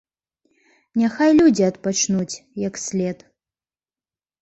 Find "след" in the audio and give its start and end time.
2.89-3.17